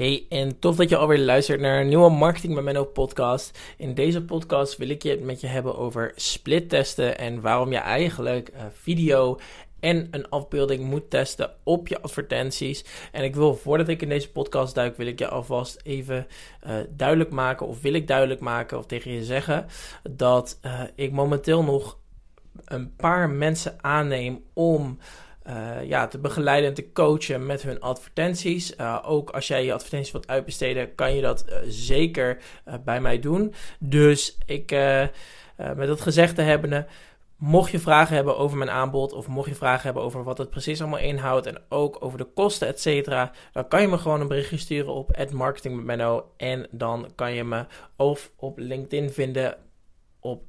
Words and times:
Hey, 0.00 0.26
en 0.28 0.58
tof 0.58 0.76
dat 0.76 0.88
je 0.88 0.96
alweer 0.96 1.18
luistert 1.18 1.60
naar 1.60 1.80
een 1.80 1.88
nieuwe 1.88 2.10
Marketing 2.10 2.54
met 2.54 2.64
Menno 2.64 2.84
podcast. 2.84 3.58
In 3.76 3.94
deze 3.94 4.24
podcast 4.24 4.76
wil 4.76 4.88
ik 4.88 5.02
het 5.02 5.22
met 5.22 5.40
je 5.40 5.46
hebben 5.46 5.78
over 5.78 6.12
split 6.16 6.68
testen 6.68 7.18
en 7.18 7.40
waarom 7.40 7.72
je 7.72 7.78
eigenlijk 7.78 8.52
video 8.72 9.38
en 9.80 10.08
een 10.10 10.28
afbeelding 10.28 10.84
moet 10.84 11.10
testen 11.10 11.50
op 11.62 11.88
je 11.88 12.00
advertenties. 12.00 12.84
En 13.12 13.24
ik 13.24 13.34
wil, 13.34 13.54
voordat 13.54 13.88
ik 13.88 14.02
in 14.02 14.08
deze 14.08 14.30
podcast 14.30 14.74
duik, 14.74 14.96
wil 14.96 15.06
ik 15.06 15.18
je 15.18 15.28
alvast 15.28 15.80
even 15.82 16.26
uh, 16.66 16.72
duidelijk 16.90 17.30
maken, 17.30 17.66
of 17.66 17.80
wil 17.80 17.94
ik 17.94 18.06
duidelijk 18.06 18.40
maken, 18.40 18.78
of 18.78 18.86
tegen 18.86 19.12
je 19.12 19.24
zeggen, 19.24 19.66
dat 20.10 20.58
uh, 20.62 20.80
ik 20.94 21.12
momenteel 21.12 21.64
nog 21.64 21.98
een 22.64 22.94
paar 22.96 23.30
mensen 23.30 23.76
aanneem 23.80 24.44
om 24.52 24.98
uh, 25.46 25.84
ja, 25.84 26.06
te 26.06 26.18
begeleiden 26.18 26.68
en 26.68 26.74
te 26.74 26.92
coachen 26.92 27.46
met 27.46 27.62
hun 27.62 27.80
advertenties. 27.80 28.76
Uh, 28.76 28.98
ook 29.02 29.30
als 29.30 29.46
jij 29.46 29.64
je 29.64 29.72
advertenties 29.72 30.12
wilt 30.12 30.28
uitbesteden, 30.28 30.94
kan 30.94 31.14
je 31.14 31.20
dat 31.20 31.44
uh, 31.48 31.56
zeker 31.68 32.38
bij 32.84 33.00
mij 33.00 33.18
doen. 33.18 33.54
Dus 33.78 34.38
ik, 34.46 34.70
met 35.56 35.86
dat 35.86 36.00
gezegd 36.00 36.34
te 36.34 36.42
hebben, 36.42 36.86
mocht 37.36 37.70
je 37.70 37.78
vragen 37.78 38.14
hebben 38.14 38.36
over 38.36 38.56
mijn 38.58 38.70
aanbod 38.70 39.12
of 39.12 39.28
mocht 39.28 39.48
je 39.48 39.54
vragen 39.54 39.84
hebben 39.84 40.02
over 40.02 40.24
wat 40.24 40.38
het 40.38 40.50
precies 40.50 40.80
allemaal 40.80 40.98
inhoudt 40.98 41.46
en 41.46 41.62
ook 41.68 41.96
over 42.00 42.18
de 42.18 42.28
kosten, 42.34 42.68
et 42.68 42.80
cetera, 42.80 43.32
dan 43.52 43.68
kan 43.68 43.80
je 43.80 43.88
me 43.88 43.98
gewoon 43.98 44.20
een 44.20 44.28
berichtje 44.28 44.56
sturen 44.56 44.92
op 44.92 45.30
@marketingmenno 45.32 46.30
en 46.36 46.66
dan 46.70 47.08
kan 47.14 47.32
je 47.32 47.44
me 47.44 47.64
of 47.96 48.30
op 48.36 48.58
LinkedIn 48.58 49.10
vinden 49.10 49.56
op 50.20 50.42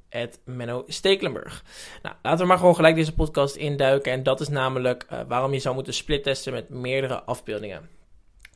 Menno 0.45 0.83
Stekelenburg. 0.87 1.63
Nou, 2.01 2.15
laten 2.21 2.39
we 2.39 2.45
maar 2.45 2.57
gewoon 2.57 2.75
gelijk 2.75 2.95
deze 2.95 3.13
podcast 3.13 3.55
induiken. 3.55 4.11
En 4.11 4.23
dat 4.23 4.41
is 4.41 4.49
namelijk 4.49 5.05
uh, 5.11 5.19
waarom 5.27 5.53
je 5.53 5.59
zou 5.59 5.75
moeten 5.75 5.93
splittesten 5.93 6.53
met 6.53 6.69
meerdere 6.69 7.23
afbeeldingen. 7.23 7.89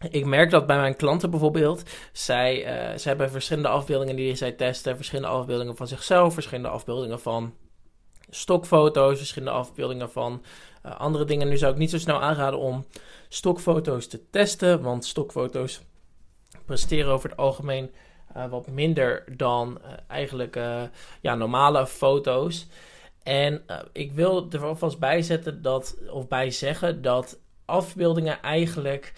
Ik 0.10 0.26
merk 0.26 0.50
dat 0.50 0.68
bij 0.68 0.78
mijn 0.78 0.96
klanten 0.96 1.30
bijvoorbeeld, 1.30 1.84
zij, 2.12 2.60
uh, 2.94 3.00
hebben 3.04 3.32
verschillende 3.32 3.70
afbeeldingen 3.70 4.16
die 4.16 4.36
zij 4.36 4.52
testen, 4.52 4.96
verschillende 4.96 5.30
afbeeldingen 5.30 5.76
van 5.76 5.88
zichzelf, 5.88 6.34
verschillende 6.34 6.70
afbeeldingen 6.70 7.20
van 7.20 7.54
stokfoto's, 8.30 9.18
verschillende 9.18 9.54
afbeeldingen 9.54 10.12
van 10.12 10.44
uh, 10.86 11.00
andere 11.00 11.26
dingen. 11.26 11.48
Nu 11.48 11.58
zou 11.58 11.72
ik 11.72 11.78
niet 11.78 11.90
zo 11.90 11.98
snel 11.98 12.22
aanraden 12.22 12.60
om 12.60 12.86
stokfoto's 13.30 14.08
te 14.08 14.30
testen, 14.30 14.82
want 14.82 15.06
stokfoto's 15.06 15.82
presteren 16.66 17.12
over 17.12 17.30
het 17.30 17.38
algemeen 17.38 17.92
uh, 18.38 18.50
wat 18.50 18.68
minder 18.68 19.24
dan 19.38 19.78
uh, 19.82 19.92
eigenlijk 20.08 20.56
uh, 20.56 20.82
ja, 21.22 21.36
normale 21.36 21.88
foto's. 21.88 22.68
En 23.24 23.64
ik 23.92 24.12
wil 24.12 24.48
er 24.52 24.66
alvast 24.66 25.00
bij 25.00 25.22
zetten 25.22 25.62
dat, 25.62 25.98
of 26.10 26.28
bij 26.28 26.52
zeggen 26.52 27.02
dat 27.02 27.40
afbeeldingen 27.66 28.42
eigenlijk 28.42 29.14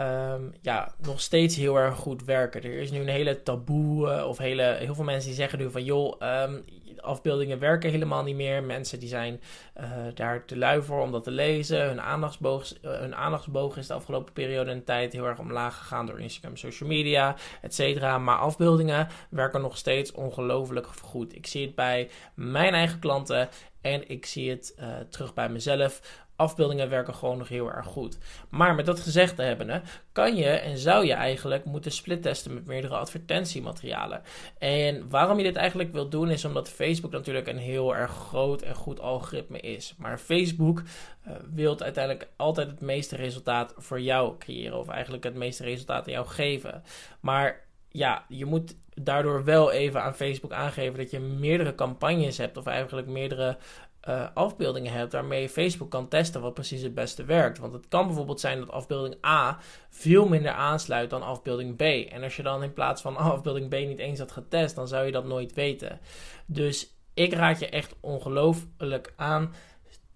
um, 0.00 0.52
ja, 0.60 0.94
nog 1.00 1.20
steeds 1.20 1.56
heel 1.56 1.76
erg 1.76 1.96
goed 1.96 2.24
werken. 2.24 2.62
Er 2.62 2.80
is 2.80 2.90
nu 2.90 3.00
een 3.00 3.08
hele 3.08 3.42
taboe, 3.42 4.24
of 4.24 4.38
hele, 4.38 4.76
heel 4.78 4.94
veel 4.94 5.04
mensen 5.04 5.28
die 5.28 5.38
zeggen 5.38 5.58
nu 5.58 5.70
van 5.70 5.84
joh, 5.84 6.42
um, 6.42 6.64
afbeeldingen 7.02 7.58
werken 7.58 7.90
helemaal 7.90 8.22
niet 8.22 8.36
meer. 8.36 8.62
Mensen 8.62 9.00
die 9.00 9.08
zijn 9.08 9.40
uh, 9.80 9.84
daar 10.14 10.44
te 10.44 10.56
lui 10.56 10.82
voor 10.82 11.02
om 11.02 11.12
dat 11.12 11.24
te 11.24 11.30
lezen. 11.30 11.86
Hun 11.86 12.00
aandachtsboog, 12.00 12.72
uh, 12.82 12.98
hun 12.98 13.14
aandachtsboog 13.14 13.76
is 13.76 13.86
de 13.86 13.94
afgelopen 13.94 14.32
periode 14.32 14.70
een 14.70 14.84
tijd 14.84 15.12
heel 15.12 15.26
erg 15.26 15.38
omlaag 15.38 15.78
gegaan 15.78 16.06
door 16.06 16.20
Instagram, 16.20 16.56
social 16.56 16.88
media, 16.88 17.36
et 17.62 17.74
cetera. 17.74 18.18
Maar 18.18 18.38
afbeeldingen 18.38 19.08
werken 19.30 19.60
nog 19.60 19.76
steeds 19.76 20.12
ongelooflijk 20.12 20.86
goed. 20.86 21.34
Ik 21.34 21.46
zie 21.46 21.66
het 21.66 21.74
bij 21.74 22.10
mijn 22.34 22.74
eigen 22.74 22.98
klanten 22.98 23.48
en 23.80 24.08
ik 24.08 24.26
zie 24.26 24.50
het 24.50 24.76
uh, 24.80 24.86
terug 25.08 25.34
bij 25.34 25.48
mezelf 25.48 26.00
afbeeldingen 26.40 26.88
werken 26.88 27.14
gewoon 27.14 27.38
nog 27.38 27.48
heel 27.48 27.72
erg 27.72 27.86
goed. 27.86 28.18
Maar 28.48 28.74
met 28.74 28.86
dat 28.86 29.00
gezegd 29.00 29.36
te 29.36 29.42
hebben, 29.42 29.82
kan 30.12 30.36
je 30.36 30.48
en 30.48 30.78
zou 30.78 31.06
je 31.06 31.12
eigenlijk 31.12 31.64
moeten 31.64 31.92
splittesten 31.92 32.54
met 32.54 32.66
meerdere 32.66 32.96
advertentiematerialen. 32.96 34.22
En 34.58 35.08
waarom 35.08 35.36
je 35.38 35.42
dit 35.42 35.56
eigenlijk 35.56 35.92
wilt 35.92 36.10
doen, 36.10 36.30
is 36.30 36.44
omdat 36.44 36.68
Facebook 36.68 37.12
natuurlijk 37.12 37.46
een 37.46 37.58
heel 37.58 37.96
erg 37.96 38.10
groot 38.10 38.62
en 38.62 38.74
goed 38.74 39.00
algoritme 39.00 39.60
is. 39.60 39.94
Maar 39.98 40.18
Facebook 40.18 40.82
uh, 41.28 41.32
wil 41.50 41.80
uiteindelijk 41.80 42.28
altijd 42.36 42.70
het 42.70 42.80
meeste 42.80 43.16
resultaat 43.16 43.74
voor 43.76 44.00
jou 44.00 44.38
creëren, 44.38 44.78
of 44.78 44.88
eigenlijk 44.88 45.24
het 45.24 45.34
meeste 45.34 45.64
resultaat 45.64 46.06
aan 46.06 46.12
jou 46.12 46.26
geven. 46.26 46.82
Maar 47.20 47.64
ja, 47.88 48.24
je 48.28 48.44
moet 48.44 48.76
daardoor 48.94 49.44
wel 49.44 49.70
even 49.70 50.02
aan 50.02 50.14
Facebook 50.14 50.52
aangeven 50.52 50.98
dat 50.98 51.10
je 51.10 51.20
meerdere 51.20 51.74
campagnes 51.74 52.38
hebt, 52.38 52.56
of 52.56 52.66
eigenlijk 52.66 53.06
meerdere 53.06 53.56
uh, 54.08 54.26
afbeeldingen 54.34 54.92
hebt 54.92 55.12
waarmee 55.12 55.48
Facebook 55.48 55.90
kan 55.90 56.08
testen 56.08 56.40
wat 56.40 56.54
precies 56.54 56.82
het 56.82 56.94
beste 56.94 57.24
werkt. 57.24 57.58
Want 57.58 57.72
het 57.72 57.88
kan 57.88 58.06
bijvoorbeeld 58.06 58.40
zijn 58.40 58.58
dat 58.58 58.70
afbeelding 58.70 59.24
A 59.26 59.58
veel 59.88 60.28
minder 60.28 60.52
aansluit 60.52 61.10
dan 61.10 61.22
afbeelding 61.22 61.76
B. 61.76 61.82
En 62.12 62.22
als 62.22 62.36
je 62.36 62.42
dan 62.42 62.62
in 62.62 62.72
plaats 62.72 63.02
van 63.02 63.16
afbeelding 63.32 63.68
B 63.68 63.72
niet 63.72 63.98
eens 63.98 64.18
had 64.18 64.32
getest, 64.32 64.74
dan 64.74 64.88
zou 64.88 65.06
je 65.06 65.12
dat 65.12 65.24
nooit 65.24 65.54
weten. 65.54 66.00
Dus 66.46 66.94
ik 67.14 67.32
raad 67.32 67.58
je 67.58 67.68
echt 67.68 67.94
ongelooflijk 68.00 69.12
aan. 69.16 69.54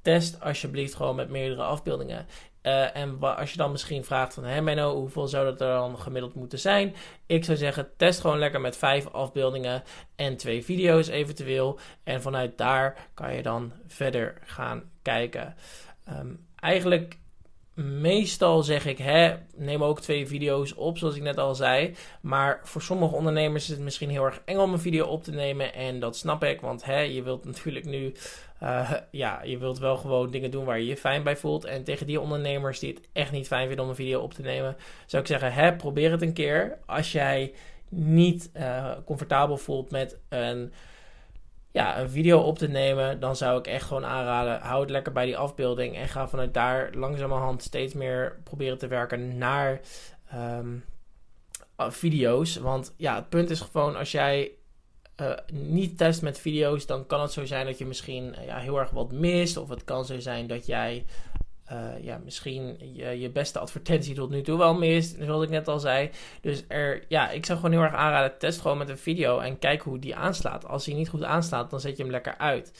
Test 0.04 0.40
alsjeblieft 0.40 0.94
gewoon 0.94 1.16
met 1.16 1.28
meerdere 1.28 1.62
afbeeldingen. 1.62 2.26
Uh, 2.62 2.96
en 2.96 3.20
als 3.20 3.50
je 3.50 3.56
dan 3.56 3.70
misschien 3.70 4.04
vraagt 4.04 4.34
van, 4.34 4.44
hé 4.44 4.60
Menno, 4.60 4.94
hoeveel 4.94 5.28
zou 5.28 5.44
dat 5.44 5.60
er 5.60 5.74
dan 5.74 5.98
gemiddeld 5.98 6.34
moeten 6.34 6.58
zijn? 6.58 6.94
Ik 7.26 7.44
zou 7.44 7.58
zeggen, 7.58 7.90
test 7.96 8.20
gewoon 8.20 8.38
lekker 8.38 8.60
met 8.60 8.76
vijf 8.76 9.06
afbeeldingen 9.08 9.82
en 10.16 10.36
twee 10.36 10.64
video's 10.64 11.08
eventueel. 11.08 11.78
En 12.02 12.22
vanuit 12.22 12.58
daar 12.58 13.08
kan 13.14 13.34
je 13.34 13.42
dan 13.42 13.72
verder 13.86 14.38
gaan 14.44 14.82
kijken. 15.02 15.54
Um, 16.08 16.46
eigenlijk 16.56 17.18
meestal 17.74 18.62
zeg 18.62 18.86
ik, 18.86 18.98
hè, 18.98 19.34
neem 19.56 19.84
ook 19.84 20.00
twee 20.00 20.26
video's 20.26 20.74
op, 20.76 20.98
zoals 20.98 21.16
ik 21.16 21.22
net 21.22 21.38
al 21.38 21.54
zei. 21.54 21.94
Maar 22.20 22.60
voor 22.62 22.82
sommige 22.82 23.14
ondernemers 23.14 23.64
is 23.64 23.70
het 23.70 23.80
misschien 23.80 24.10
heel 24.10 24.24
erg 24.24 24.42
eng 24.44 24.58
om 24.58 24.72
een 24.72 24.78
video 24.78 25.06
op 25.06 25.24
te 25.24 25.30
nemen. 25.30 25.74
En 25.74 26.00
dat 26.00 26.16
snap 26.16 26.44
ik, 26.44 26.60
want 26.60 26.84
hè, 26.84 27.00
je 27.00 27.22
wilt 27.22 27.44
natuurlijk 27.44 27.84
nu, 27.84 28.14
uh, 28.62 28.92
ja, 29.10 29.42
je 29.42 29.58
wilt 29.58 29.78
wel 29.78 29.96
gewoon 29.96 30.30
dingen 30.30 30.50
doen 30.50 30.64
waar 30.64 30.78
je 30.78 30.86
je 30.86 30.96
fijn 30.96 31.22
bij 31.22 31.36
voelt. 31.36 31.64
En 31.64 31.84
tegen 31.84 32.06
die 32.06 32.20
ondernemers 32.20 32.78
die 32.78 32.94
het 32.94 33.08
echt 33.12 33.32
niet 33.32 33.46
fijn 33.46 33.66
vinden 33.66 33.84
om 33.84 33.90
een 33.90 33.96
video 33.96 34.20
op 34.20 34.34
te 34.34 34.42
nemen, 34.42 34.76
zou 35.06 35.22
ik 35.22 35.28
zeggen, 35.28 35.52
hè, 35.52 35.76
probeer 35.76 36.10
het 36.10 36.22
een 36.22 36.32
keer. 36.32 36.78
Als 36.86 37.12
jij 37.12 37.52
niet 37.88 38.50
uh, 38.56 38.90
comfortabel 39.04 39.56
voelt 39.56 39.90
met 39.90 40.18
een 40.28 40.72
ja, 41.74 42.00
een 42.00 42.10
video 42.10 42.40
op 42.40 42.58
te 42.58 42.68
nemen, 42.68 43.20
dan 43.20 43.36
zou 43.36 43.58
ik 43.58 43.66
echt 43.66 43.86
gewoon 43.86 44.04
aanraden: 44.04 44.60
hou 44.60 44.80
het 44.80 44.90
lekker 44.90 45.12
bij 45.12 45.24
die 45.24 45.36
afbeelding 45.36 45.96
en 45.96 46.08
ga 46.08 46.28
vanuit 46.28 46.54
daar 46.54 46.92
langzamerhand 46.92 47.62
steeds 47.62 47.94
meer 47.94 48.40
proberen 48.44 48.78
te 48.78 48.86
werken 48.86 49.38
naar 49.38 49.80
um, 50.34 50.84
video's. 51.76 52.56
Want 52.56 52.94
ja, 52.96 53.14
het 53.14 53.28
punt 53.28 53.50
is 53.50 53.60
gewoon: 53.60 53.96
als 53.96 54.10
jij 54.10 54.50
uh, 55.20 55.32
niet 55.52 55.98
test 55.98 56.22
met 56.22 56.38
video's, 56.38 56.86
dan 56.86 57.06
kan 57.06 57.20
het 57.20 57.32
zo 57.32 57.44
zijn 57.44 57.66
dat 57.66 57.78
je 57.78 57.86
misschien 57.86 58.34
uh, 58.38 58.46
ja, 58.46 58.58
heel 58.58 58.78
erg 58.78 58.90
wat 58.90 59.12
mist. 59.12 59.56
Of 59.56 59.68
het 59.68 59.84
kan 59.84 60.04
zo 60.04 60.20
zijn 60.20 60.46
dat 60.46 60.66
jij 60.66 61.04
uh, 61.72 62.04
ja, 62.04 62.20
misschien 62.24 62.76
je, 62.94 63.20
je, 63.20 63.30
beste 63.30 63.58
advertentie 63.58 64.14
tot 64.14 64.30
nu 64.30 64.42
toe 64.42 64.58
wel 64.58 64.74
mist, 64.74 65.16
zoals 65.20 65.44
ik 65.44 65.50
net 65.50 65.68
al 65.68 65.78
zei. 65.78 66.10
Dus 66.40 66.64
er, 66.68 67.04
ja, 67.08 67.30
ik 67.30 67.46
zou 67.46 67.58
gewoon 67.58 67.74
heel 67.74 67.84
erg 67.84 67.94
aanraden, 67.94 68.38
test 68.38 68.60
gewoon 68.60 68.78
met 68.78 68.88
een 68.88 68.98
video 68.98 69.38
en 69.38 69.58
kijk 69.58 69.82
hoe 69.82 69.98
die 69.98 70.16
aanslaat. 70.16 70.66
Als 70.66 70.86
hij 70.86 70.94
niet 70.94 71.08
goed 71.08 71.22
aanslaat, 71.22 71.70
dan 71.70 71.80
zet 71.80 71.96
je 71.96 72.02
hem 72.02 72.12
lekker 72.12 72.38
uit. 72.38 72.72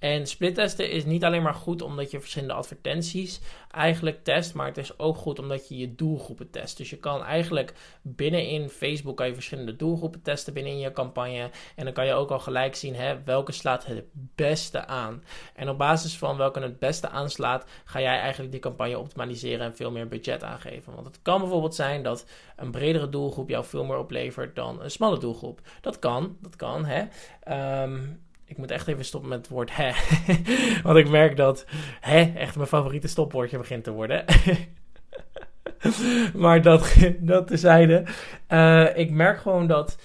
En 0.00 0.26
splittesten 0.26 0.90
is 0.90 1.04
niet 1.04 1.24
alleen 1.24 1.42
maar 1.42 1.54
goed 1.54 1.82
omdat 1.82 2.10
je 2.10 2.20
verschillende 2.20 2.54
advertenties 2.54 3.40
eigenlijk 3.70 4.24
test, 4.24 4.54
maar 4.54 4.66
het 4.66 4.76
is 4.76 4.98
ook 4.98 5.16
goed 5.16 5.38
omdat 5.38 5.68
je 5.68 5.76
je 5.76 5.94
doelgroepen 5.94 6.50
test. 6.50 6.76
Dus 6.76 6.90
je 6.90 6.96
kan 6.96 7.24
eigenlijk 7.24 7.74
binnenin 8.02 8.68
Facebook 8.68 9.16
kan 9.16 9.26
je 9.26 9.34
verschillende 9.34 9.76
doelgroepen 9.76 10.22
testen 10.22 10.54
binnen 10.54 10.78
je 10.78 10.92
campagne. 10.92 11.50
En 11.76 11.84
dan 11.84 11.92
kan 11.92 12.06
je 12.06 12.12
ook 12.12 12.30
al 12.30 12.38
gelijk 12.38 12.74
zien 12.74 12.94
hè, 12.94 13.22
welke 13.24 13.52
slaat 13.52 13.86
het 13.86 14.04
beste 14.34 14.86
aan. 14.86 15.24
En 15.54 15.68
op 15.68 15.78
basis 15.78 16.18
van 16.18 16.36
welke 16.36 16.60
het 16.60 16.78
beste 16.78 17.08
aanslaat, 17.08 17.64
ga 17.84 18.00
jij 18.00 18.18
eigenlijk 18.18 18.52
die 18.52 18.60
campagne 18.60 18.98
optimaliseren 18.98 19.66
en 19.66 19.76
veel 19.76 19.90
meer 19.90 20.08
budget 20.08 20.42
aangeven. 20.42 20.94
Want 20.94 21.06
het 21.06 21.18
kan 21.22 21.40
bijvoorbeeld 21.40 21.74
zijn 21.74 22.02
dat 22.02 22.26
een 22.56 22.70
bredere 22.70 23.08
doelgroep 23.08 23.48
jou 23.48 23.64
veel 23.64 23.84
meer 23.84 23.98
oplevert 23.98 24.54
dan 24.54 24.82
een 24.82 24.90
smalle 24.90 25.18
doelgroep. 25.18 25.60
Dat 25.80 25.98
kan, 25.98 26.36
dat 26.40 26.56
kan. 26.56 26.84
Hè. 26.84 27.04
Um, 27.82 28.28
ik 28.50 28.56
moet 28.56 28.70
echt 28.70 28.88
even 28.88 29.04
stoppen 29.04 29.28
met 29.28 29.38
het 29.38 29.48
woord 29.48 29.70
hè. 29.76 29.92
Want 30.86 30.96
ik 30.96 31.08
merk 31.08 31.36
dat 31.36 31.64
hè 32.00 32.32
echt 32.36 32.56
mijn 32.56 32.68
favoriete 32.68 33.08
stopwoordje 33.08 33.58
begint 33.58 33.84
te 33.84 33.90
worden. 33.90 34.24
maar 36.34 36.62
dat, 36.62 36.96
dat 37.20 37.46
tezijde. 37.46 38.04
Uh, 38.48 38.96
ik 38.96 39.10
merk 39.10 39.38
gewoon 39.38 39.66
dat. 39.66 39.98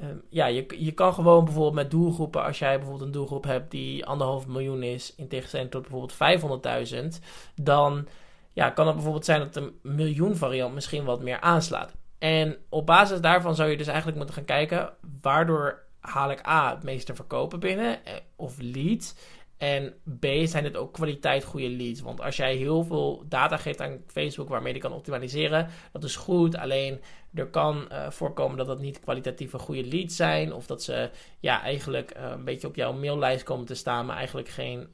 Uh, 0.00 0.06
ja, 0.28 0.46
je, 0.46 0.66
je 0.84 0.92
kan 0.92 1.14
gewoon 1.14 1.44
bijvoorbeeld 1.44 1.74
met 1.74 1.90
doelgroepen, 1.90 2.44
als 2.44 2.58
jij 2.58 2.76
bijvoorbeeld 2.76 3.06
een 3.06 3.12
doelgroep 3.12 3.44
hebt 3.44 3.70
die 3.70 4.06
anderhalf 4.06 4.46
miljoen 4.46 4.82
is, 4.82 5.14
in 5.16 5.28
tegenstelling 5.28 5.70
tot 5.70 5.88
bijvoorbeeld 5.88 6.62
500.000, 6.92 7.24
dan 7.54 8.08
ja, 8.52 8.70
kan 8.70 8.86
het 8.86 8.94
bijvoorbeeld 8.94 9.24
zijn 9.24 9.40
dat 9.40 9.56
een 9.56 9.78
miljoen 9.82 10.36
variant 10.36 10.74
misschien 10.74 11.04
wat 11.04 11.22
meer 11.22 11.40
aanslaat. 11.40 11.94
En 12.18 12.56
op 12.68 12.86
basis 12.86 13.20
daarvan 13.20 13.54
zou 13.54 13.70
je 13.70 13.76
dus 13.76 13.86
eigenlijk 13.86 14.16
moeten 14.16 14.34
gaan 14.34 14.44
kijken 14.44 14.92
waardoor 15.20 15.88
haal 16.00 16.30
ik 16.30 16.46
A 16.46 16.74
het 16.74 16.82
meeste 16.82 17.14
verkopen 17.14 17.60
binnen, 17.60 18.04
eh, 18.04 18.14
of 18.36 18.56
lead. 18.58 19.14
En 19.56 19.94
B, 20.20 20.26
zijn 20.44 20.64
het 20.64 20.76
ook 20.76 20.92
kwaliteit 20.92 21.44
goede 21.44 21.70
leads. 21.70 22.00
Want 22.00 22.20
als 22.20 22.36
jij 22.36 22.54
heel 22.54 22.84
veel 22.84 23.24
data 23.28 23.56
geeft 23.56 23.80
aan 23.80 24.02
Facebook 24.06 24.48
waarmee 24.48 24.74
je 24.74 24.80
kan 24.80 24.92
optimaliseren, 24.92 25.68
dat 25.92 26.04
is 26.04 26.16
goed. 26.16 26.56
Alleen 26.56 27.00
er 27.34 27.46
kan 27.46 27.88
uh, 27.92 28.10
voorkomen 28.10 28.56
dat 28.56 28.66
dat 28.66 28.80
niet 28.80 29.00
kwalitatieve 29.00 29.58
goede 29.58 29.84
leads 29.84 30.16
zijn. 30.16 30.52
Of 30.52 30.66
dat 30.66 30.82
ze 30.82 31.10
ja, 31.40 31.62
eigenlijk 31.62 32.16
uh, 32.16 32.30
een 32.30 32.44
beetje 32.44 32.66
op 32.66 32.74
jouw 32.74 32.92
maillijst 32.92 33.44
komen 33.44 33.66
te 33.66 33.74
staan, 33.74 34.06
maar 34.06 34.16
eigenlijk 34.16 34.48
geen. 34.48 34.88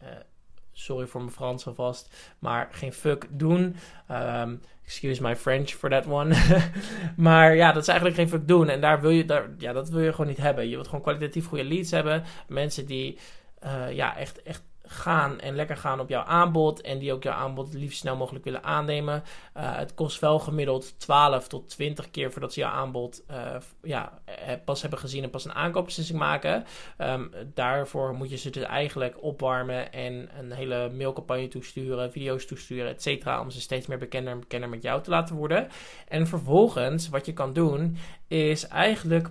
Sorry 0.78 1.06
voor 1.06 1.20
mijn 1.20 1.32
Frans 1.32 1.66
alvast, 1.66 2.34
maar 2.38 2.68
geen 2.70 2.92
fuck 2.92 3.26
doen. 3.30 3.76
Um, 4.10 4.60
excuse 4.84 5.22
my 5.22 5.36
French 5.36 5.70
for 5.70 5.90
that 5.90 6.06
one. 6.06 6.36
maar 7.16 7.56
ja, 7.56 7.72
dat 7.72 7.82
is 7.82 7.88
eigenlijk 7.88 8.18
geen 8.18 8.28
fuck 8.28 8.48
doen. 8.48 8.68
En 8.68 8.80
daar 8.80 9.00
wil 9.00 9.10
je, 9.10 9.24
daar, 9.24 9.50
ja, 9.58 9.72
dat 9.72 9.88
wil 9.88 10.00
je 10.00 10.10
gewoon 10.10 10.26
niet 10.26 10.36
hebben. 10.36 10.68
Je 10.68 10.74
wilt 10.74 10.86
gewoon 10.86 11.02
kwalitatief 11.02 11.46
goede 11.46 11.64
leads 11.64 11.90
hebben. 11.90 12.22
Mensen 12.48 12.86
die 12.86 13.18
uh, 13.64 13.92
ja, 13.92 14.16
echt, 14.16 14.42
echt 14.42 14.62
gaan 14.86 15.40
en 15.40 15.54
lekker 15.54 15.76
gaan 15.76 16.00
op 16.00 16.08
jouw 16.08 16.22
aanbod. 16.22 16.80
En 16.80 16.98
die 16.98 17.12
ook 17.12 17.22
jouw 17.22 17.34
aanbod 17.34 17.74
liefst 17.74 17.98
snel 17.98 18.16
mogelijk 18.16 18.44
willen 18.44 18.64
aannemen. 18.64 19.22
Uh, 19.56 19.76
het 19.76 19.94
kost 19.94 20.20
wel 20.20 20.38
gemiddeld 20.38 21.00
12 21.00 21.48
tot 21.48 21.68
20 21.68 22.10
keer 22.10 22.32
voordat 22.32 22.52
ze 22.52 22.60
jouw 22.60 22.70
aanbod 22.70 23.22
uh, 23.30 23.56
ja, 23.82 24.18
pas 24.64 24.80
hebben 24.80 24.98
gezien 24.98 25.22
en 25.22 25.30
pas 25.30 25.44
een 25.44 25.54
aankoopbeslissing 25.54 26.18
maken. 26.18 26.64
Um, 26.98 27.30
daarvoor 27.54 28.14
moet 28.14 28.30
je 28.30 28.36
ze 28.36 28.50
dus 28.50 28.62
eigenlijk 28.62 29.22
opwarmen 29.22 29.92
en 29.92 30.28
een 30.38 30.52
hele 30.52 30.90
mailcampagne 30.90 31.48
toesturen, 31.48 32.12
video's 32.12 32.46
toesturen, 32.46 32.90
et 32.90 33.02
cetera. 33.02 33.40
Om 33.40 33.50
ze 33.50 33.60
steeds 33.60 33.86
meer 33.86 33.98
bekender 33.98 34.32
en 34.32 34.40
bekender 34.40 34.68
met 34.68 34.82
jou 34.82 35.02
te 35.02 35.10
laten 35.10 35.36
worden. 35.36 35.68
En 36.08 36.26
vervolgens, 36.26 37.08
wat 37.08 37.26
je 37.26 37.32
kan 37.32 37.52
doen, 37.52 37.96
is 38.28 38.66
eigenlijk, 38.66 39.28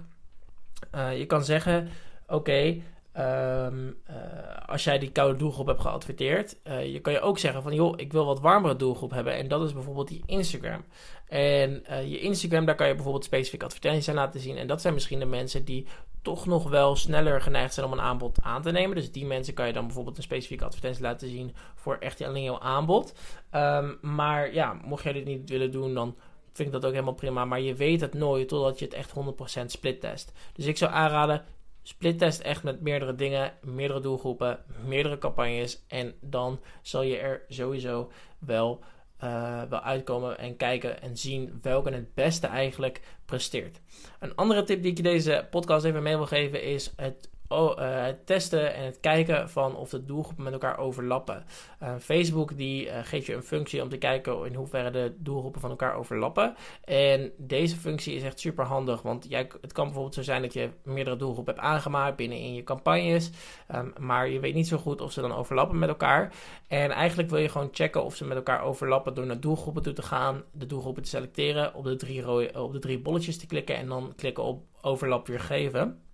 je 1.16 1.26
kan 1.28 1.44
zeggen, 1.44 1.90
oké, 2.28 2.82
Um, 3.18 3.98
uh, 4.10 4.16
als 4.66 4.84
jij 4.84 5.00
die 5.00 5.12
koude 5.12 5.38
doelgroep 5.38 5.68
hebt 5.68 5.82
geadverteerd, 5.82 6.58
uh, 6.64 6.94
je 6.94 7.00
kan 7.00 7.14
je 7.14 7.20
ook 7.20 7.38
zeggen 7.38 7.64
van 7.64 7.74
joh, 7.74 7.94
ik 7.96 8.12
wil 8.12 8.26
wat 8.26 8.40
warmere 8.40 8.76
doelgroep 8.76 9.12
hebben. 9.12 9.34
En 9.34 9.48
dat 9.48 9.62
is 9.62 9.74
bijvoorbeeld 9.74 10.08
die 10.08 10.24
Instagram. 10.26 10.84
En 11.28 11.84
uh, 11.90 12.10
je 12.10 12.20
Instagram, 12.20 12.66
daar 12.66 12.76
kan 12.76 12.88
je 12.88 12.94
bijvoorbeeld 12.94 13.24
specifieke 13.24 13.66
advertenties 13.66 14.10
aan 14.10 14.16
laten 14.16 14.40
zien. 14.40 14.58
En 14.58 14.68
dat 14.68 14.82
zijn 14.82 14.94
misschien 14.94 15.20
de 15.20 15.26
mensen 15.26 15.66
die 15.66 15.86
toch 16.22 16.46
nog 16.46 16.70
wel 16.70 16.96
sneller 16.96 17.42
geneigd 17.42 17.74
zijn 17.74 17.86
om 17.86 17.92
een 17.92 18.02
aanbod 18.02 18.38
aan 18.42 18.62
te 18.62 18.72
nemen. 18.72 18.96
Dus 18.96 19.12
die 19.12 19.26
mensen 19.26 19.54
kan 19.54 19.68
je 19.68 19.74
dan 19.74 19.86
bijvoorbeeld 19.86 20.18
een 20.18 20.24
specifieke 20.24 20.66
advertentie 20.66 21.04
laten 21.04 21.30
zien 21.30 21.54
voor 21.76 21.98
echt 22.00 22.22
alleen 22.22 22.44
jouw 22.44 22.60
aanbod. 22.60 23.14
Um, 23.52 23.98
maar 24.02 24.54
ja, 24.54 24.74
mocht 24.74 25.04
jij 25.04 25.14
dit 25.14 25.26
niet 25.26 25.50
willen 25.50 25.72
doen, 25.72 25.94
dan 25.94 26.16
vind 26.54 26.68
ik 26.68 26.74
dat 26.74 26.86
ook 26.86 26.92
helemaal 26.92 27.14
prima. 27.14 27.46
Maar 27.46 27.62
je 27.62 27.76
weet 27.76 28.02
het 28.02 28.14
nooit 28.14 28.48
totdat 28.48 28.80
je 28.80 28.86
het 28.86 28.94
echt 28.94 29.14
100% 29.62 29.66
split 29.66 30.02
test. 30.02 30.32
Dus 30.54 30.66
ik 30.66 30.78
zou 30.78 30.92
aanraden, 30.92 31.44
Splittest 31.88 32.40
echt 32.40 32.64
met 32.64 32.82
meerdere 32.82 33.16
dingen, 33.16 33.54
meerdere 33.62 34.00
doelgroepen, 34.00 34.60
meerdere 34.86 35.18
campagnes. 35.18 35.84
En 35.88 36.14
dan 36.22 36.60
zal 36.82 37.02
je 37.02 37.18
er 37.18 37.44
sowieso 37.48 38.12
wel, 38.40 38.84
uh, 39.24 39.64
wel 39.64 39.82
uitkomen 39.82 40.38
en 40.38 40.58
kijken 40.58 41.02
en 41.02 41.18
zien 41.18 41.60
welke 41.62 41.90
het 41.90 42.14
beste 42.14 42.48
eigenlijk 42.48 43.02
presteert. 43.26 43.82
Een 44.20 44.36
andere 44.36 44.64
tip 44.64 44.82
die 44.82 44.92
ik 44.92 44.98
je 44.98 45.04
deze 45.04 45.48
podcast 45.50 45.86
even 45.86 46.04
mee 46.04 46.16
wil 46.16 46.26
geven 46.26 46.64
is 46.64 46.94
het 46.96 47.30
oh, 47.48 47.80
uh, 47.80 48.04
het 48.04 48.26
testen 48.26 48.76
en 48.76 48.86
het 48.86 49.00
kijken 49.00 49.50
van 49.50 49.76
of 49.76 49.90
de 49.90 50.06
doelgroepen 50.06 50.44
met 50.44 50.54
elkaar 50.54 50.78
overlappen. 50.78 51.46
Uh, 51.84 51.96
Facebook 52.00 52.58
die 52.58 52.86
uh, 52.86 52.94
geeft 53.04 53.26
je 53.26 53.34
een 53.34 53.44
functie 53.44 53.82
om 53.82 53.90
te 53.90 53.98
kijken 53.98 54.46
in 54.46 54.56
hoeverre 54.56 54.92
de 54.92 55.16
doelgroepen 55.18 55.62
van 55.62 55.70
elkaar 55.70 55.96
overlappen. 55.96 56.56
En 56.84 57.32
deze 57.38 57.76
functie 57.76 58.16
is 58.16 58.24
echt 58.24 58.40
super 58.40 58.66
handig, 58.66 59.02
want 59.02 59.26
jij, 59.30 59.50
het 59.62 59.72
kan 59.72 59.86
bijvoorbeeld 59.86 60.16
zo 60.16 60.22
zijn 60.22 60.42
dat 60.42 60.54
je 60.54 60.70
meerdere 60.84 61.16
doelgroepen 61.16 61.54
hebt 61.54 61.66
aangemaakt 61.66 62.16
binnen 62.16 62.38
in 62.38 62.54
je 62.54 62.64
campagnes, 62.64 63.32
um, 63.76 63.94
maar 64.00 64.30
je 64.30 64.40
weet 64.40 64.54
niet 64.54 64.68
zo 64.68 64.78
goed 64.78 65.02
of 65.02 65.12
ze 65.12 65.22
dan 65.22 65.36
overlappen 65.36 65.80
met 65.80 65.90
elkaar. 65.90 66.34
En 66.68 66.92
eigenlijk 66.92 67.30
wil 67.30 67.40
je 67.40 67.50
gewoon 67.50 67.70
checken 67.72 68.04
of 68.04 68.16
ze 68.16 68.26
met 68.26 68.38
elkaar 68.38 68.62
overlappen 68.62 69.14
door 69.14 69.26
naar 69.26 69.40
doelgroepen 69.40 69.84
toe 69.84 69.94
te 69.94 70.02
gaan, 70.02 70.44
de 70.52 70.66
doelgroepen 70.66 71.04
te 71.04 71.10
selecteren, 71.10 71.74
op 71.74 71.84
de 71.84 71.96
drie, 71.96 72.62
op 72.62 72.74
de 72.74 72.80
drie 72.80 73.00
bolletjes 73.00 73.38
te 73.38 73.48
klikken 73.48 73.76
en 73.76 73.88
dan 73.88 74.14
klikken 74.16 74.44
op 74.44 74.64
overlap 74.82 75.28
weer 75.28 75.40
geven. 75.40 76.05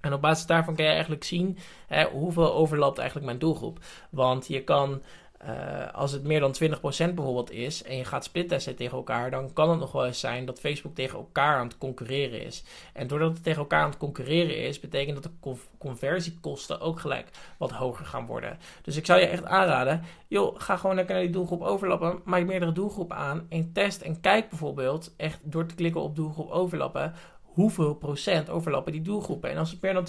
En 0.00 0.12
op 0.12 0.20
basis 0.20 0.46
daarvan 0.46 0.74
kan 0.74 0.84
je 0.84 0.90
eigenlijk 0.90 1.24
zien 1.24 1.58
hè, 1.86 2.04
hoeveel 2.04 2.54
overlapt 2.54 2.98
eigenlijk 2.98 3.26
mijn 3.26 3.38
doelgroep. 3.38 3.78
Want 4.10 4.46
je 4.48 4.64
kan, 4.64 5.02
uh, 5.44 5.94
als 5.94 6.12
het 6.12 6.24
meer 6.24 6.40
dan 6.40 6.52
20% 6.52 7.14
bijvoorbeeld 7.14 7.50
is 7.50 7.82
en 7.82 7.96
je 7.96 8.04
gaat 8.04 8.24
splittesten 8.24 8.76
tegen 8.76 8.96
elkaar, 8.96 9.30
dan 9.30 9.52
kan 9.52 9.70
het 9.70 9.78
nog 9.78 9.92
wel 9.92 10.06
eens 10.06 10.20
zijn 10.20 10.44
dat 10.44 10.60
Facebook 10.60 10.94
tegen 10.94 11.18
elkaar 11.18 11.58
aan 11.58 11.66
het 11.66 11.78
concurreren 11.78 12.44
is. 12.44 12.64
En 12.92 13.06
doordat 13.06 13.32
het 13.32 13.42
tegen 13.42 13.60
elkaar 13.60 13.82
aan 13.82 13.88
het 13.90 13.98
concurreren 13.98 14.56
is, 14.56 14.80
betekent 14.80 15.22
dat 15.22 15.32
de 15.42 15.56
conversiekosten 15.78 16.80
ook 16.80 17.00
gelijk 17.00 17.28
wat 17.58 17.70
hoger 17.70 18.06
gaan 18.06 18.26
worden. 18.26 18.58
Dus 18.82 18.96
ik 18.96 19.06
zou 19.06 19.20
je 19.20 19.26
echt 19.26 19.44
aanraden, 19.44 20.02
joh, 20.28 20.60
ga 20.60 20.76
gewoon 20.76 20.96
lekker 20.96 21.14
naar 21.14 21.24
die 21.24 21.32
doelgroep 21.32 21.62
overlappen, 21.62 22.20
maak 22.24 22.44
meerdere 22.44 22.72
doelgroepen 22.72 23.16
aan 23.16 23.46
en 23.48 23.72
test 23.72 24.00
en 24.00 24.20
kijk 24.20 24.48
bijvoorbeeld 24.48 25.14
echt 25.16 25.40
door 25.42 25.66
te 25.66 25.74
klikken 25.74 26.00
op 26.00 26.16
doelgroep 26.16 26.50
overlappen 26.50 27.14
hoeveel 27.56 27.94
procent 27.94 28.50
overlappen 28.50 28.92
die 28.92 29.02
doelgroepen. 29.02 29.50
En 29.50 29.58
als 29.58 29.70
het 29.70 29.80
meer 29.80 29.94
dan 29.94 30.08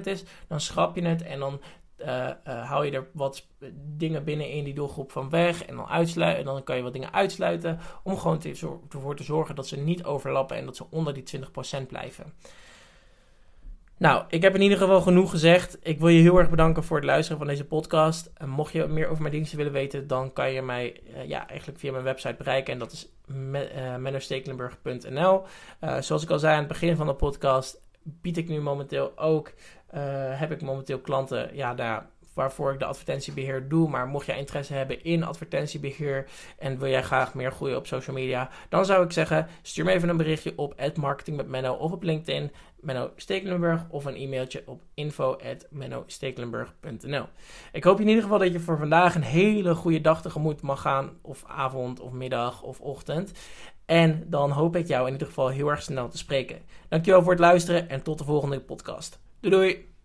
is, 0.02 0.24
dan 0.48 0.60
schrap 0.60 0.96
je 0.96 1.02
het 1.02 1.22
en 1.22 1.38
dan 1.38 1.60
uh, 1.98 2.30
uh, 2.48 2.68
hou 2.68 2.84
je 2.84 2.90
er 2.90 3.06
wat 3.12 3.46
dingen 3.96 4.24
binnen 4.24 4.50
in 4.50 4.64
die 4.64 4.74
doelgroep 4.74 5.12
van 5.12 5.30
weg 5.30 5.64
en 5.64 5.76
dan 5.76 5.88
dan 6.44 6.62
kan 6.62 6.76
je 6.76 6.82
wat 6.82 6.92
dingen 6.92 7.12
uitsluiten 7.12 7.78
om 8.02 8.18
gewoon 8.18 8.38
te, 8.38 8.78
ervoor 8.88 9.16
te 9.16 9.22
zorgen 9.22 9.54
dat 9.54 9.66
ze 9.66 9.76
niet 9.76 10.04
overlappen 10.04 10.56
en 10.56 10.64
dat 10.64 10.76
ze 10.76 10.86
onder 10.90 11.14
die 11.14 11.24
20% 11.82 11.86
blijven. 11.88 12.32
Nou, 13.98 14.24
ik 14.28 14.42
heb 14.42 14.54
in 14.54 14.62
ieder 14.62 14.78
geval 14.78 15.00
genoeg 15.00 15.30
gezegd. 15.30 15.78
Ik 15.82 15.98
wil 15.98 16.08
je 16.08 16.20
heel 16.20 16.38
erg 16.38 16.50
bedanken 16.50 16.84
voor 16.84 16.96
het 16.96 17.06
luisteren 17.06 17.38
van 17.38 17.46
deze 17.46 17.64
podcast. 17.64 18.30
En 18.34 18.48
mocht 18.48 18.72
je 18.72 18.86
meer 18.86 19.08
over 19.08 19.22
mijn 19.22 19.34
diensten 19.34 19.56
willen 19.56 19.72
weten, 19.72 20.06
dan 20.06 20.32
kan 20.32 20.52
je 20.52 20.62
mij 20.62 21.00
uh, 21.14 21.28
ja, 21.28 21.48
eigenlijk 21.48 21.78
via 21.78 21.92
mijn 21.92 22.04
website 22.04 22.34
bereiken. 22.34 22.72
En 22.72 22.78
dat 22.78 22.92
is 22.92 23.08
me, 23.26 23.72
uh, 23.74 23.96
mennostekelenburg.nl. 23.96 25.42
Uh, 25.84 26.00
zoals 26.00 26.22
ik 26.22 26.30
al 26.30 26.38
zei 26.38 26.52
aan 26.52 26.58
het 26.58 26.68
begin 26.68 26.96
van 26.96 27.06
de 27.06 27.14
podcast, 27.14 27.80
bied 28.02 28.36
ik 28.36 28.48
nu 28.48 28.60
momenteel 28.60 29.18
ook, 29.18 29.52
heb 30.30 30.50
ik 30.50 30.62
momenteel 30.62 30.98
klanten 30.98 31.56
ja, 31.56 31.74
daar 31.74 32.06
waarvoor 32.36 32.72
ik 32.72 32.78
de 32.78 32.84
advertentiebeheer 32.84 33.68
doe. 33.68 33.88
Maar 33.88 34.06
mocht 34.06 34.26
jij 34.26 34.38
interesse 34.38 34.74
hebben 34.74 35.04
in 35.04 35.24
advertentiebeheer 35.24 36.26
en 36.58 36.78
wil 36.78 36.88
jij 36.88 37.02
graag 37.02 37.34
meer 37.34 37.52
groeien 37.52 37.76
op 37.76 37.86
social 37.86 38.16
media, 38.16 38.50
dan 38.68 38.84
zou 38.84 39.04
ik 39.04 39.12
zeggen, 39.12 39.46
stuur 39.62 39.84
me 39.84 39.92
even 39.92 40.08
een 40.08 40.16
berichtje 40.16 40.52
op 40.56 40.74
marketing 40.96 41.36
met 41.36 41.48
Menno 41.48 41.72
of 41.72 41.92
op 41.92 42.02
LinkedIn, 42.02 42.50
Menno 42.80 43.10
Stekelenburg, 43.16 43.84
of 43.88 44.04
een 44.04 44.14
e-mailtje 44.14 44.62
op 44.66 44.82
info@mennostekelenburg.nl. 44.94 47.26
Ik 47.72 47.84
hoop 47.84 48.00
in 48.00 48.08
ieder 48.08 48.22
geval 48.22 48.38
dat 48.38 48.52
je 48.52 48.60
voor 48.60 48.78
vandaag 48.78 49.14
een 49.14 49.22
hele 49.22 49.74
goede 49.74 50.00
dag 50.00 50.22
tegemoet 50.22 50.62
mag 50.62 50.80
gaan, 50.80 51.18
of 51.22 51.44
avond, 51.46 52.00
of 52.00 52.12
middag, 52.12 52.62
of 52.62 52.80
ochtend. 52.80 53.32
En 53.84 54.24
dan 54.26 54.50
hoop 54.50 54.76
ik 54.76 54.86
jou 54.86 55.06
in 55.06 55.12
ieder 55.12 55.26
geval 55.26 55.48
heel 55.48 55.68
erg 55.68 55.82
snel 55.82 56.08
te 56.08 56.18
spreken. 56.18 56.62
Dankjewel 56.88 57.22
voor 57.22 57.32
het 57.32 57.40
luisteren 57.40 57.88
en 57.88 58.02
tot 58.02 58.18
de 58.18 58.24
volgende 58.24 58.60
podcast. 58.60 59.20
Doei 59.40 59.54
doei! 59.54 59.95